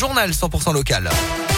Journal 0.00 0.30
100% 0.30 0.74
local. 0.74 1.57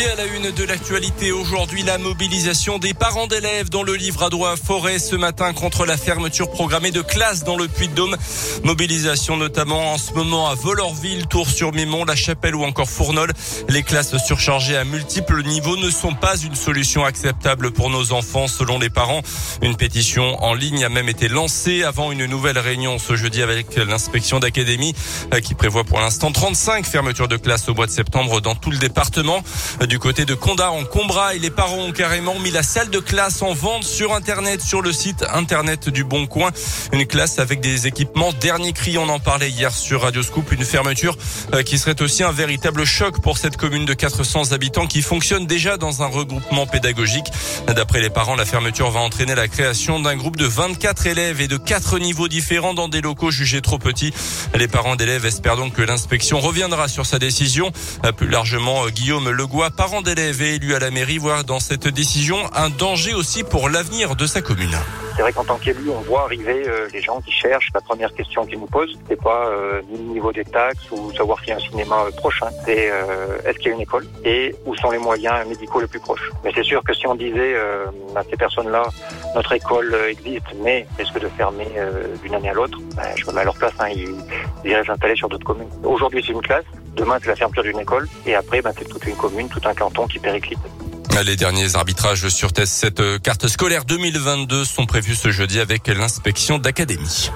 Et 0.00 0.06
à 0.06 0.14
la 0.14 0.26
une 0.26 0.52
de 0.52 0.62
l'actualité 0.62 1.32
aujourd'hui, 1.32 1.82
la 1.82 1.98
mobilisation 1.98 2.78
des 2.78 2.94
parents 2.94 3.26
d'élèves 3.26 3.68
dans 3.68 3.82
le 3.82 3.98
droit 4.30 4.54
forêt 4.54 5.00
ce 5.00 5.16
matin 5.16 5.52
contre 5.52 5.86
la 5.86 5.96
fermeture 5.96 6.52
programmée 6.52 6.92
de 6.92 7.02
classes 7.02 7.42
dans 7.42 7.56
le 7.56 7.66
Puy-de-Dôme. 7.66 8.16
Mobilisation 8.62 9.36
notamment 9.36 9.94
en 9.94 9.98
ce 9.98 10.12
moment 10.12 10.48
à 10.48 10.54
Volorville, 10.54 11.26
Tours-sur-Mémont, 11.26 12.04
La 12.04 12.14
Chapelle 12.14 12.54
ou 12.54 12.62
encore 12.62 12.88
Fournol. 12.88 13.32
Les 13.68 13.82
classes 13.82 14.16
surchargées 14.18 14.76
à 14.76 14.84
multiples 14.84 15.42
niveaux 15.42 15.76
ne 15.76 15.90
sont 15.90 16.14
pas 16.14 16.36
une 16.36 16.54
solution 16.54 17.04
acceptable 17.04 17.72
pour 17.72 17.90
nos 17.90 18.12
enfants 18.12 18.46
selon 18.46 18.78
les 18.78 18.90
parents. 18.90 19.22
Une 19.62 19.74
pétition 19.74 20.40
en 20.44 20.54
ligne 20.54 20.84
a 20.84 20.88
même 20.88 21.08
été 21.08 21.26
lancée 21.26 21.82
avant 21.82 22.12
une 22.12 22.26
nouvelle 22.26 22.60
réunion 22.60 23.00
ce 23.00 23.16
jeudi 23.16 23.42
avec 23.42 23.74
l'inspection 23.74 24.38
d'académie 24.38 24.94
qui 25.42 25.54
prévoit 25.54 25.82
pour 25.82 25.98
l'instant 25.98 26.30
35 26.30 26.86
fermetures 26.86 27.26
de 27.26 27.36
classes 27.36 27.68
au 27.68 27.74
mois 27.74 27.86
de 27.86 27.90
septembre 27.90 28.40
dans 28.40 28.54
tout 28.54 28.70
le 28.70 28.78
département. 28.78 29.42
Du 29.88 29.98
côté 29.98 30.26
de 30.26 30.34
Condat 30.34 30.70
en 30.70 30.84
Combraille, 30.84 31.38
les 31.38 31.48
parents 31.48 31.78
ont 31.78 31.92
carrément 31.92 32.38
mis 32.38 32.50
la 32.50 32.62
salle 32.62 32.90
de 32.90 32.98
classe 32.98 33.40
en 33.40 33.54
vente 33.54 33.84
sur 33.84 34.12
Internet, 34.12 34.60
sur 34.60 34.82
le 34.82 34.92
site 34.92 35.24
Internet 35.32 35.88
du 35.88 36.04
Bon 36.04 36.26
Coin. 36.26 36.50
Une 36.92 37.06
classe 37.06 37.38
avec 37.38 37.60
des 37.60 37.86
équipements 37.86 38.34
dernier 38.34 38.74
cri. 38.74 38.98
On 38.98 39.08
en 39.08 39.18
parlait 39.18 39.48
hier 39.48 39.72
sur 39.72 40.02
Radio 40.02 40.22
Scoop. 40.22 40.52
Une 40.52 40.64
fermeture 40.66 41.16
euh, 41.54 41.62
qui 41.62 41.78
serait 41.78 42.02
aussi 42.02 42.22
un 42.22 42.32
véritable 42.32 42.84
choc 42.84 43.22
pour 43.22 43.38
cette 43.38 43.56
commune 43.56 43.86
de 43.86 43.94
400 43.94 44.52
habitants 44.52 44.86
qui 44.86 45.00
fonctionne 45.00 45.46
déjà 45.46 45.78
dans 45.78 46.02
un 46.02 46.06
regroupement 46.06 46.66
pédagogique. 46.66 47.28
D'après 47.66 48.02
les 48.02 48.10
parents, 48.10 48.34
la 48.34 48.44
fermeture 48.44 48.90
va 48.90 49.00
entraîner 49.00 49.34
la 49.34 49.48
création 49.48 50.00
d'un 50.00 50.16
groupe 50.16 50.36
de 50.36 50.46
24 50.46 51.06
élèves 51.06 51.40
et 51.40 51.48
de 51.48 51.56
quatre 51.56 51.98
niveaux 51.98 52.28
différents 52.28 52.74
dans 52.74 52.88
des 52.88 53.00
locaux 53.00 53.30
jugés 53.30 53.62
trop 53.62 53.78
petits. 53.78 54.12
Les 54.54 54.68
parents 54.68 54.96
d'élèves 54.96 55.24
espèrent 55.24 55.56
donc 55.56 55.72
que 55.72 55.82
l'inspection 55.82 56.40
reviendra 56.40 56.88
sur 56.88 57.06
sa 57.06 57.18
décision. 57.18 57.72
Euh, 58.04 58.12
plus 58.12 58.28
largement, 58.28 58.84
euh, 58.84 58.90
Guillaume 58.90 59.30
Legois, 59.30 59.70
parents 59.78 60.02
d'élèves 60.02 60.42
et 60.42 60.56
élus 60.56 60.74
à 60.74 60.80
la 60.80 60.90
mairie 60.90 61.18
voient 61.18 61.44
dans 61.44 61.60
cette 61.60 61.86
décision 61.86 62.36
un 62.52 62.68
danger 62.68 63.14
aussi 63.14 63.44
pour 63.44 63.68
l'avenir 63.68 64.16
de 64.16 64.26
sa 64.26 64.42
commune. 64.42 64.76
C'est 65.14 65.22
vrai 65.22 65.32
qu'en 65.32 65.44
tant 65.44 65.56
qu'élu, 65.56 65.88
on 65.90 66.00
voit 66.00 66.22
arriver 66.22 66.64
euh, 66.66 66.88
les 66.92 67.00
gens 67.00 67.20
qui 67.20 67.30
cherchent. 67.30 67.70
La 67.72 67.80
première 67.80 68.12
question 68.12 68.44
qu'ils 68.44 68.58
nous 68.58 68.66
posent, 68.66 68.98
c'est 69.08 69.20
pas 69.22 69.46
euh, 69.46 69.80
ni 69.88 69.98
le 69.98 70.14
niveau 70.14 70.32
des 70.32 70.44
taxes 70.44 70.90
ou 70.90 71.12
savoir 71.12 71.38
s'il 71.38 71.50
y 71.50 71.52
a 71.52 71.56
un 71.56 71.60
cinéma 71.60 72.06
euh, 72.06 72.10
prochain. 72.10 72.48
C'est 72.64 72.90
est-ce 73.44 73.58
qu'il 73.58 73.68
y 73.68 73.70
a 73.70 73.74
une 73.74 73.80
école 73.80 74.06
et 74.24 74.52
où 74.66 74.74
sont 74.74 74.90
les 74.90 74.98
moyens 74.98 75.46
médicaux 75.48 75.80
les 75.80 75.86
plus 75.86 76.00
proches. 76.00 76.28
Mais 76.42 76.50
c'est 76.52 76.64
sûr 76.64 76.82
que 76.82 76.92
si 76.92 77.06
on 77.06 77.14
disait 77.14 77.54
à 78.16 78.22
ces 78.28 78.36
personnes-là, 78.36 78.82
notre 79.36 79.52
école 79.52 79.96
existe, 80.08 80.46
mais 80.60 80.86
risque 80.98 81.20
de 81.20 81.28
fermer 81.28 81.68
d'une 82.22 82.34
année 82.34 82.50
à 82.50 82.54
l'autre, 82.54 82.78
ben, 82.96 83.04
je 83.16 83.26
me 83.26 83.32
mets 83.32 83.42
à 83.42 83.44
leur 83.44 83.56
place. 83.56 83.72
Hein, 83.78 83.88
ils, 83.94 84.14
ils 84.64 84.70
iraient 84.72 84.84
s'installer 84.84 85.14
sur 85.14 85.28
d'autres 85.28 85.46
communes. 85.46 85.70
Aujourd'hui, 85.84 86.22
c'est 86.26 86.32
une 86.32 86.42
classe. 86.42 86.64
Demain, 86.98 87.18
c'est 87.22 87.28
la 87.28 87.36
fermeture 87.36 87.62
d'une 87.62 87.78
école. 87.78 88.08
Et 88.26 88.34
après, 88.34 88.60
ben, 88.60 88.72
c'est 88.76 88.88
toute 88.88 89.04
une 89.06 89.16
commune, 89.16 89.48
tout 89.48 89.60
un 89.64 89.74
canton 89.74 90.06
qui 90.06 90.18
périclite. 90.18 90.58
Les 91.24 91.36
derniers 91.36 91.74
arbitrages 91.74 92.28
sur 92.28 92.50
cette 92.64 93.02
carte 93.22 93.48
scolaire 93.48 93.84
2022 93.84 94.64
sont 94.64 94.86
prévus 94.86 95.16
ce 95.16 95.30
jeudi 95.30 95.58
avec 95.58 95.88
l'inspection 95.88 96.58
d'académie. 96.58 97.30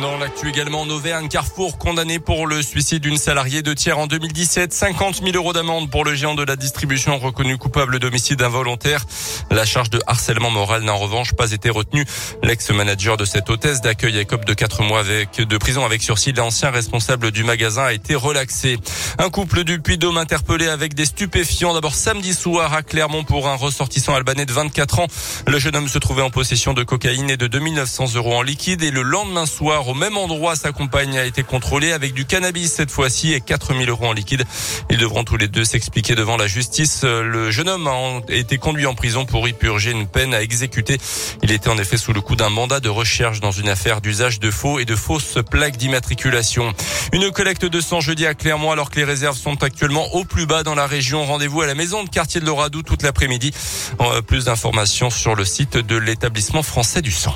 Dans 0.00 0.16
l'actu 0.16 0.48
également 0.48 0.82
en 0.82 1.28
Carrefour 1.28 1.76
condamné 1.76 2.18
pour 2.18 2.46
le 2.46 2.62
suicide 2.62 3.02
d'une 3.02 3.16
salariée 3.16 3.62
de 3.62 3.74
tiers 3.74 3.98
en 3.98 4.06
2017. 4.06 4.72
50 4.72 5.22
000 5.22 5.36
euros 5.36 5.52
d'amende 5.52 5.90
pour 5.90 6.04
le 6.04 6.14
géant 6.14 6.34
de 6.34 6.42
la 6.42 6.56
distribution 6.56 7.18
reconnu 7.18 7.58
coupable 7.58 7.98
d'homicide 7.98 8.40
involontaire. 8.42 9.04
La 9.50 9.64
charge 9.64 9.90
de 9.90 10.00
harcèlement 10.06 10.50
moral 10.50 10.82
n'a 10.82 10.94
en 10.94 10.98
revanche 10.98 11.34
pas 11.34 11.52
été 11.52 11.68
retenue. 11.68 12.06
L'ex-manager 12.42 13.16
de 13.16 13.24
cette 13.24 13.50
hôtesse 13.50 13.80
d'accueil 13.80 14.18
à 14.18 14.24
COP 14.24 14.44
de 14.44 14.54
4 14.54 14.82
mois 14.82 15.00
avec, 15.00 15.36
de 15.36 15.58
prison 15.58 15.84
avec 15.84 16.02
sursis, 16.02 16.32
l'ancien 16.32 16.70
responsable 16.70 17.30
du 17.30 17.44
magasin 17.44 17.84
a 17.84 17.92
été 17.92 18.14
relaxé. 18.14 18.78
Un 19.18 19.30
couple 19.30 19.64
du 19.64 19.80
Puy-Dôme 19.80 20.16
interpellé 20.16 20.68
avec 20.68 20.94
des 20.94 21.04
stupéfiants. 21.06 21.74
D'abord 21.74 21.94
samedi 21.94 22.34
soir 22.34 22.72
à 22.72 22.82
Clermont 22.82 23.24
pour 23.24 23.48
un 23.48 23.56
ressortissant 23.56 24.14
albanais 24.14 24.46
de 24.46 24.52
24 24.52 25.00
ans. 25.00 25.06
Le 25.46 25.58
jeune 25.58 25.76
homme 25.76 25.88
se 25.88 25.98
trouvait 25.98 26.22
en 26.22 26.30
possession 26.30 26.72
de 26.72 26.82
cocaïne 26.82 27.30
et 27.30 27.36
de 27.36 27.46
2900 27.46 28.14
euros 28.14 28.34
en 28.34 28.42
liquide 28.42 28.82
et 28.82 28.90
le 28.90 29.02
lendemain 29.02 29.46
soir 29.46 29.81
au 29.88 29.94
même 29.94 30.16
endroit. 30.16 30.56
Sa 30.56 30.72
compagne 30.72 31.18
a 31.18 31.24
été 31.24 31.42
contrôlée 31.42 31.92
avec 31.92 32.14
du 32.14 32.24
cannabis 32.24 32.72
cette 32.72 32.90
fois-ci 32.90 33.32
et 33.32 33.40
4000 33.40 33.88
euros 33.88 34.06
en 34.06 34.12
liquide. 34.12 34.44
Ils 34.90 34.98
devront 34.98 35.24
tous 35.24 35.36
les 35.36 35.48
deux 35.48 35.64
s'expliquer 35.64 36.14
devant 36.14 36.36
la 36.36 36.46
justice. 36.46 37.04
Le 37.04 37.50
jeune 37.50 37.68
homme 37.68 37.86
a 37.86 38.20
été 38.28 38.58
conduit 38.58 38.86
en 38.86 38.94
prison 38.94 39.24
pour 39.24 39.46
y 39.48 39.52
purger 39.52 39.90
une 39.90 40.06
peine 40.06 40.34
à 40.34 40.42
exécuter. 40.42 40.98
Il 41.42 41.52
était 41.52 41.68
en 41.68 41.78
effet 41.78 41.96
sous 41.96 42.12
le 42.12 42.20
coup 42.20 42.36
d'un 42.36 42.50
mandat 42.50 42.80
de 42.80 42.88
recherche 42.88 43.40
dans 43.40 43.50
une 43.50 43.68
affaire 43.68 44.00
d'usage 44.00 44.40
de 44.40 44.50
faux 44.50 44.78
et 44.78 44.84
de 44.84 44.96
fausses 44.96 45.38
plaques 45.50 45.76
d'immatriculation. 45.76 46.72
Une 47.12 47.30
collecte 47.30 47.64
de 47.64 47.80
sang 47.80 48.00
jeudi 48.00 48.26
à 48.26 48.34
Clermont 48.34 48.70
alors 48.70 48.90
que 48.90 48.96
les 48.96 49.04
réserves 49.04 49.36
sont 49.36 49.62
actuellement 49.62 50.14
au 50.14 50.24
plus 50.24 50.46
bas 50.46 50.62
dans 50.62 50.74
la 50.74 50.86
région. 50.86 51.24
Rendez-vous 51.24 51.62
à 51.62 51.66
la 51.66 51.74
maison 51.74 52.04
de 52.04 52.08
quartier 52.08 52.40
de 52.40 52.46
l'Oradou 52.46 52.82
toute 52.82 53.02
l'après-midi. 53.02 53.52
Euh, 54.00 54.22
plus 54.22 54.46
d'informations 54.46 55.10
sur 55.10 55.34
le 55.34 55.44
site 55.44 55.76
de 55.76 55.96
l'établissement 55.96 56.62
français 56.62 57.02
du 57.02 57.12
sang. 57.12 57.34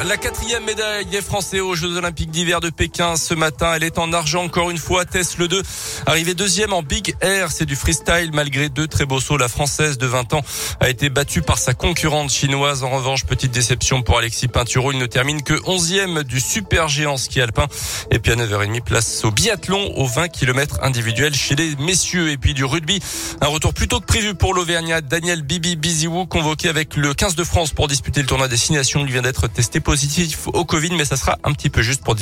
La 0.00 0.16
quatrième 0.16 0.64
médaille 0.64 1.06
des 1.06 1.20
Français 1.20 1.60
aux 1.60 1.76
Jeux 1.76 1.96
Olympiques 1.96 2.30
d'hiver 2.30 2.60
de 2.60 2.70
Pékin 2.70 3.14
ce 3.16 3.34
matin. 3.34 3.74
Elle 3.76 3.84
est 3.84 3.98
en 3.98 4.12
argent 4.12 4.42
encore 4.42 4.70
une 4.70 4.78
fois. 4.78 5.04
Tess 5.04 5.38
le 5.38 5.46
2, 5.46 5.62
arrivé 6.06 6.34
deuxième 6.34 6.72
en 6.72 6.82
Big 6.82 7.14
Air. 7.20 7.52
C'est 7.52 7.66
du 7.66 7.76
freestyle 7.76 8.30
malgré 8.32 8.68
deux 8.68 8.88
très 8.88 9.04
beaux 9.04 9.20
sauts. 9.20 9.36
La 9.36 9.48
Française 9.48 9.98
de 9.98 10.06
20 10.06 10.34
ans 10.34 10.42
a 10.80 10.88
été 10.88 11.08
battue 11.08 11.42
par 11.42 11.58
sa 11.58 11.74
concurrente 11.74 12.30
chinoise. 12.30 12.82
En 12.82 12.90
revanche, 12.90 13.26
petite 13.26 13.52
déception 13.52 14.02
pour 14.02 14.18
Alexis 14.18 14.48
Pinturo. 14.48 14.90
Il 14.90 14.98
ne 14.98 15.06
termine 15.06 15.42
que 15.42 15.54
11e 15.54 16.24
du 16.24 16.40
super 16.40 16.88
géant 16.88 17.16
ski 17.16 17.40
alpin. 17.40 17.66
Et 18.10 18.18
puis 18.18 18.32
à 18.32 18.36
9h30, 18.36 18.82
place 18.82 19.24
au 19.24 19.30
biathlon 19.30 19.92
aux 19.96 20.06
20 20.06 20.28
km 20.28 20.80
individuels 20.82 21.34
chez 21.34 21.54
les 21.54 21.76
messieurs. 21.76 22.30
Et 22.30 22.38
puis 22.38 22.54
du 22.54 22.64
rugby. 22.64 22.98
Un 23.40 23.48
retour 23.48 23.72
plutôt 23.72 24.00
que 24.00 24.06
prévu 24.06 24.34
pour 24.34 24.54
l'Auvergnat. 24.54 25.00
Daniel 25.00 25.42
Bibi 25.42 25.76
Biziou 25.76 26.26
convoqué 26.26 26.68
avec 26.68 26.96
le 26.96 27.14
15 27.14 27.36
de 27.36 27.44
France 27.44 27.72
pour 27.72 27.88
disputer 27.88 28.20
le 28.20 28.26
tournoi 28.26 28.48
destination. 28.48 29.04
Il 29.04 29.12
vient 29.12 29.22
d'être 29.22 29.46
testé 29.48 29.81
positif 29.82 30.48
au 30.48 30.64
Covid, 30.64 30.90
mais 30.96 31.04
ça 31.04 31.16
sera 31.16 31.38
un 31.44 31.52
petit 31.52 31.70
peu 31.70 31.82
juste 31.82 32.02
pour, 32.02 32.14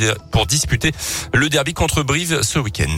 disputer 0.47 0.93
le 1.33 1.49
derby 1.49 1.75
contre 1.75 2.03
Brive 2.03 2.43
ce 2.43 2.59
week-end. 2.59 2.97